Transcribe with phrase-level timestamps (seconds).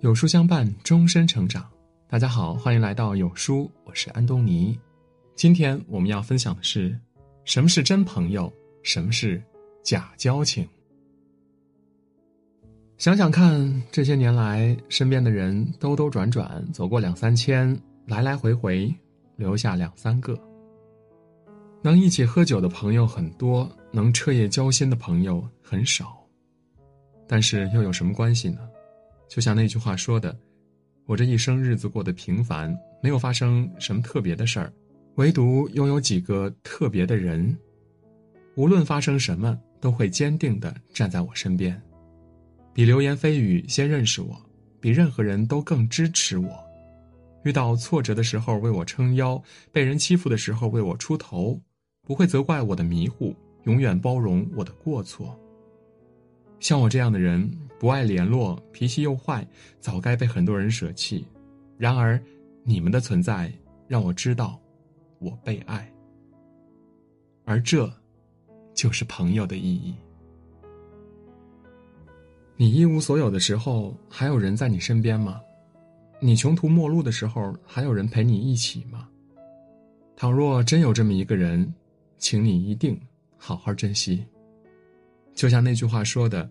[0.00, 1.68] 有书相伴，终身成长。
[2.08, 4.78] 大家好，欢迎来到有书，我是安东尼。
[5.34, 6.98] 今天我们要分享的是，
[7.44, 8.50] 什么是真朋友，
[8.82, 9.42] 什么是
[9.84, 10.66] 假交情。
[12.96, 18.90] 想想看，这些年来，身边的人兜兜转转，走过两三千，来来回回，
[19.36, 20.34] 留下两三个。
[21.82, 26.16] 能一起喝酒的朋友很多，能彻夜交心的朋友很少。
[27.28, 28.60] 但是又有什么关系呢？
[29.30, 30.36] 就像那句话说的
[31.06, 34.72] ：“我这一生日子过得平凡，没有发生什么特别的事儿，
[35.14, 37.56] 唯独拥有几个特别的人。
[38.56, 41.80] 无论发生什么，都会坚定的站在我身边，
[42.74, 44.36] 比流言蜚语先认识我，
[44.80, 46.50] 比任何人都更支持我。
[47.44, 51.56] 遇到挫折的时候为我撑腰，被人欺负的时候为我出头，
[52.02, 55.38] 不会责怪我的迷糊，永远包容我的过错。
[56.58, 57.48] 像我这样的人。”
[57.80, 59.42] 不爱联络，脾气又坏，
[59.80, 61.26] 早该被很多人舍弃。
[61.78, 62.22] 然而，
[62.62, 63.50] 你们的存在
[63.88, 64.60] 让我知道，
[65.18, 65.90] 我被爱。
[67.46, 67.90] 而这，
[68.74, 69.94] 就是朋友的意义。
[72.54, 75.40] 你一无所有的时候，还有人在你身边吗？
[76.20, 79.08] 你穷途末路的时候，还有人陪你一起吗？
[80.16, 81.74] 倘若真有这么一个人，
[82.18, 83.00] 请你一定
[83.38, 84.22] 好好珍惜。
[85.32, 86.46] 就像那句话说的。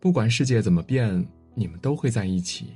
[0.00, 2.68] 不管世界怎么变，你们都会在一起。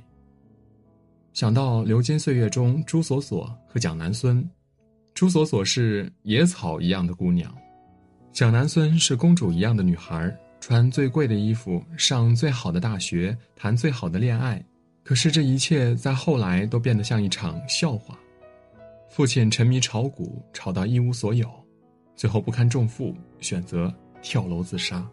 [1.33, 4.47] 想到流金岁月中朱锁锁和蒋南孙，
[5.15, 7.51] 朱锁锁是野草一样的姑娘，
[8.31, 14.63] 蒋南孙是公主一样的女孩，穿最贵的衣服，上最好的大学，谈最好的恋爱。
[15.03, 18.17] 可是这一切在后来都变得像一场笑话。
[19.09, 21.49] 父亲沉迷炒股，炒到一无所有，
[22.15, 25.07] 最后不堪重负，选择跳楼自杀。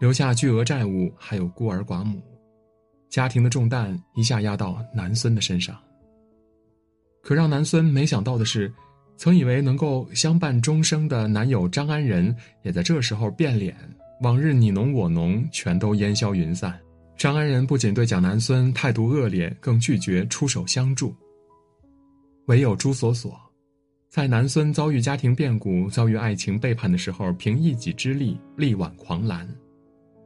[0.00, 2.20] 留下巨额债务，还有孤儿寡母，
[3.10, 5.78] 家庭的重担一下压到南孙的身上。
[7.22, 8.72] 可让南孙没想到的是，
[9.18, 13.76] 曾以为能够相伴终生的男友张安仁，也在这时候变脸，
[14.22, 16.80] 往日你侬我侬全都烟消云散。
[17.18, 21.14] 张安仁不仅对蒋南孙态度恶劣，更拒绝出手相助。
[22.46, 23.38] 唯有朱锁锁，
[24.08, 29.46] 在南孙遭遇家庭变故、遭遇爱情背叛的时候，凭一己之力力挽狂澜。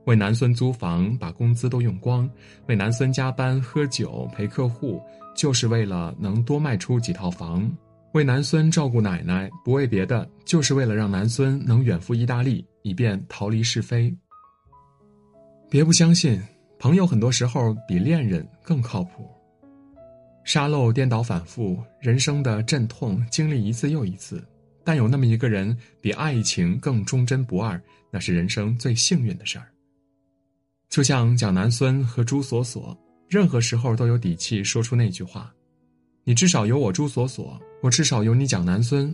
[0.04, 2.28] 为南孙租房，把工资都用光；
[2.66, 5.02] 为南孙加班喝酒陪客户，
[5.34, 7.62] 就是为了能多卖出几套房；
[8.12, 14.14] 为南孙照顾奶奶，不为别的，就是为了让南孙能远赴意大利，以便逃离是非。
[15.70, 16.40] 别不相信，
[16.78, 19.28] 朋友很多时候比恋人更靠谱。
[20.44, 24.46] 沙漏颠倒反复，人生的阵痛经历一次又一次，
[24.84, 29.66] 但有那么一个人比爱情更忠贞不二，那是人生最幸运的事儿。
[30.94, 32.96] 就像蒋南孙和朱锁锁，
[33.28, 35.52] 任何时候都有底气说出那句话
[36.22, 39.12] ：“你至少有我朱锁锁，我至少有你蒋南孙，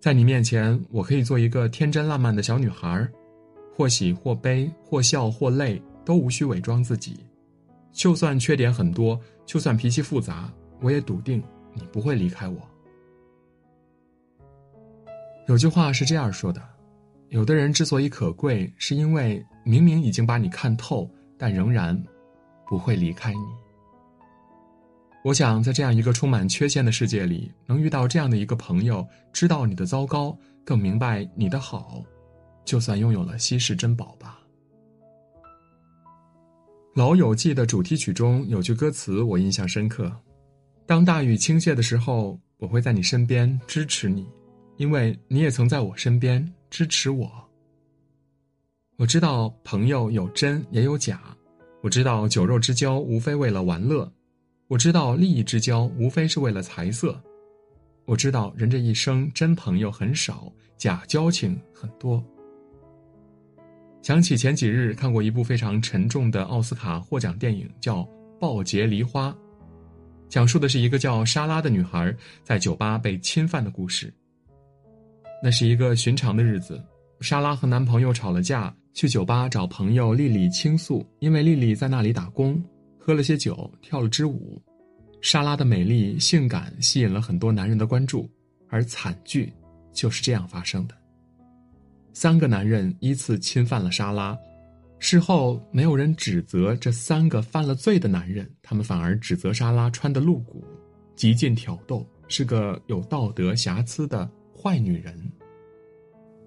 [0.00, 3.06] 在你面前，我可以做一个天真烂漫的小女孩，
[3.76, 7.20] 或喜或悲，或笑或泪，都无需伪装自己。
[7.92, 11.42] 就算缺点很多，就算脾气复杂，我也笃定
[11.74, 12.56] 你不会离开我。”
[15.46, 16.75] 有句话是这样说的。
[17.28, 22.00] 有的人之所以可贵，是因为明明已经把你看透，但仍然
[22.68, 23.40] 不会离开你。
[25.24, 32.00] 我想，在这样一个充满缺陷的世界里，能遇到这样的一个朋友，知道你的糟糕，更明白你的好，
[32.64, 34.38] 就算拥有了稀世珍宝吧。
[36.98, 40.10] 《老友记》的主题曲中有句歌词我印象深刻
[40.86, 44.24] ：“当大雨倾泻的时候，我会在你身边支持你，
[44.76, 47.30] 因为你也曾在我身边。”支持我。
[48.96, 51.22] 我知道朋友有真也有假，
[51.80, 54.12] 我知道酒肉之交无非为了玩乐，
[54.66, 57.18] 我知道利益之交无非是为了财色，
[58.04, 62.22] 我知道人这一生真朋友很少，假交情很多。
[64.02, 68.00] 想起前几日看过一部非常沉重的奥斯卡获奖电影，叫
[68.40, 69.30] 《暴劫梨花》，
[70.28, 74.12] 讲述的是一个叫莎拉的女孩在酒吧被侵犯的故事。
[75.42, 76.82] 那是一个寻常的日子，
[77.20, 81.06] 莎拉和男朋友吵了架，去酒吧找朋友丽丽倾诉。
[81.20, 82.62] 因为丽丽在那里打工，
[82.98, 84.60] 喝了些酒，跳了支舞。
[85.20, 88.28] 莎拉的美丽、性感吸引了很多男人的关注，
[88.68, 89.52] 而惨剧
[89.92, 90.94] 就是这样发生的。
[92.12, 94.36] 三个男人依次侵犯了莎拉，
[94.98, 100.64] 事后没有人指责这三个犯了罪的男人，他们反而指责莎拉穿的露骨，
[101.14, 104.28] 极尽挑逗，是个有道德瑕疵的。
[104.56, 105.14] 坏女人，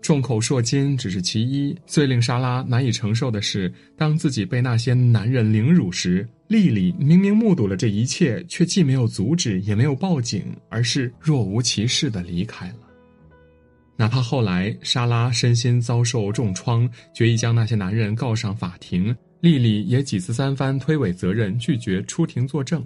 [0.02, 12.76] 众口铄金只是其一，最令莎拉难以承受的是，当自己被那些男人凌辱时，丽丽明明目睹了这一切，却既没有阻止，也没有报警，而是若无其事的离开了。
[13.96, 22.86] 哪怕后来莎拉身心遭受重创，决意将那些男人告上法庭，丽丽也几次三番推诿责任，拒绝出庭作证，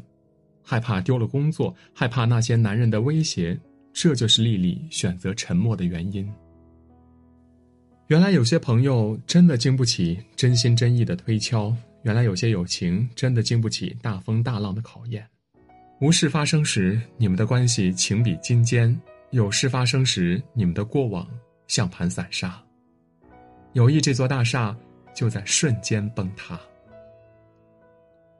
[0.63, 3.57] 害怕丢了工作，害怕那些男人的威胁，
[3.93, 6.29] 这就是丽丽选择沉默的原因。
[8.07, 11.73] 原来有些朋友真的经不起真心真意的推敲。
[12.03, 15.25] 原来有些友情真的经不起大风大浪的考验，
[16.01, 18.93] 无事发生时，你们的关系情比金坚；
[19.31, 21.25] 有事发生时，你们的过往
[21.65, 22.61] 像盘散沙。
[23.71, 24.77] 友谊这座大厦
[25.15, 26.59] 就在瞬间崩塌。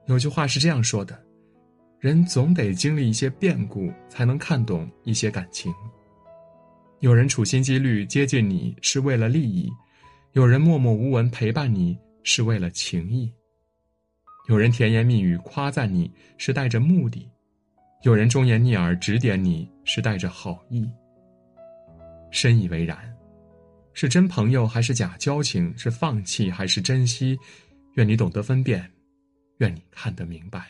[0.07, 1.17] 有句话是这样说的：
[2.03, 5.73] 人总得经历一些变故，才能看懂一些感情。
[7.00, 9.71] 有人处心积虑接近你是为了利益，
[10.33, 13.31] 有人默默无闻陪伴你是为了情谊。
[14.50, 17.25] 有人甜言蜜语夸赞你是带着目的，
[18.01, 20.85] 有人忠言逆耳指点你是带着好意。
[22.31, 22.97] 深以为然，
[23.94, 25.73] 是真朋友还是假交情？
[25.77, 27.39] 是放弃还是珍惜？
[27.94, 28.91] 愿你懂得分辨，
[29.59, 30.65] 愿你看得明白。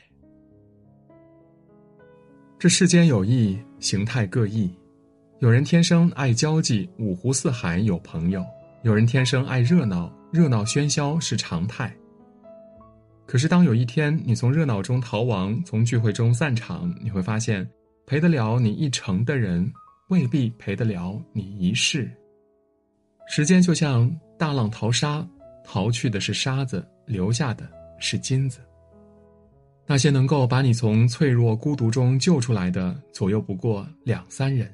[2.63, 4.73] 这世间有意形态各异，
[5.39, 8.41] 有人天生爱交际，五湖四海有朋友；
[8.83, 11.93] 有人天生爱热闹，热闹喧嚣是常态。
[13.25, 17.69] 可是，当有一天你从热闹中逃亡，从聚会中散场，你会发现，
[18.05, 19.69] 陪得了你一程的人，
[20.07, 22.09] 未必陪得了你一世。
[23.27, 24.09] 时间就像
[24.39, 25.27] 大浪淘沙，
[25.65, 27.69] 淘去的是沙子，留下的
[27.99, 28.61] 是金子。
[29.85, 34.67] 那些能够把你从脆弱孤独中救出来的，左右不过两三人；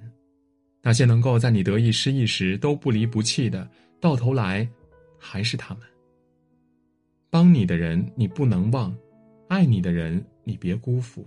[0.84, 3.68] 那些能够在你得意失意时都不离不弃的，
[4.00, 4.70] 到头来，
[5.18, 5.84] 还是他们。
[7.32, 8.96] 帮你的人你不能忘，
[9.48, 11.26] 爱你的人你别辜负，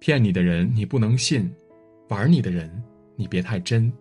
[0.00, 1.48] 骗你的人你不能信，
[2.08, 2.70] 玩你的人
[3.14, 3.92] 你别太真。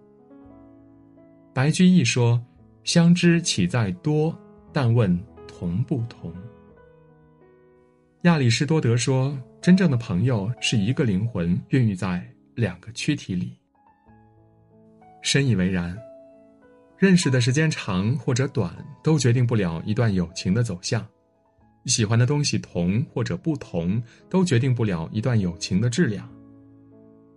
[1.53, 2.43] 白居易说
[2.83, 4.35] ：“相知岂在多，
[4.73, 5.15] 但问
[5.47, 6.33] 同不同。”
[8.27, 9.33] 亚里士多德说
[9.63, 12.21] ：“真正的朋友是一个灵魂孕育在
[12.55, 13.57] 两个躯体里。”
[15.23, 15.97] 深以为然。
[16.97, 21.01] 认识的时间长或者短，都决定不了一段友情的走向；
[21.85, 26.29] 喜欢的东西同或者不同，都决定不了一段友情的质量。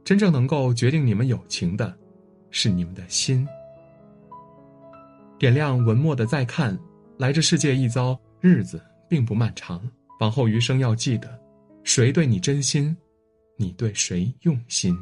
[0.02, 1.96] 真正能够决定你们友情的，
[2.50, 3.46] 是你们的心。
[5.38, 6.76] 点亮文末的再看，
[7.16, 9.80] 来这世界一遭，日子并不漫长。
[10.20, 11.38] 往后余生要记得，
[11.82, 12.96] 谁对你真心，
[13.56, 14.96] 你对谁用心。